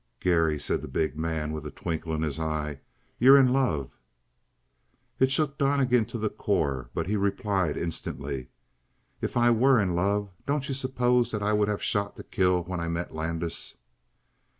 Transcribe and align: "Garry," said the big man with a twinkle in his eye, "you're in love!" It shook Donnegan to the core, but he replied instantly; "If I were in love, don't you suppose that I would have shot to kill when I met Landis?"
"Garry," 0.19 0.59
said 0.59 0.81
the 0.81 0.87
big 0.87 1.15
man 1.15 1.51
with 1.51 1.63
a 1.63 1.69
twinkle 1.69 2.11
in 2.15 2.23
his 2.23 2.39
eye, 2.39 2.79
"you're 3.19 3.37
in 3.37 3.53
love!" 3.53 3.99
It 5.19 5.31
shook 5.31 5.59
Donnegan 5.59 6.05
to 6.05 6.17
the 6.17 6.27
core, 6.31 6.89
but 6.95 7.05
he 7.05 7.15
replied 7.15 7.77
instantly; 7.77 8.49
"If 9.21 9.37
I 9.37 9.51
were 9.51 9.79
in 9.79 9.93
love, 9.93 10.31
don't 10.47 10.67
you 10.67 10.73
suppose 10.73 11.29
that 11.29 11.43
I 11.43 11.53
would 11.53 11.67
have 11.67 11.83
shot 11.83 12.15
to 12.15 12.23
kill 12.23 12.63
when 12.63 12.79
I 12.79 12.87
met 12.87 13.13
Landis?" 13.13 13.75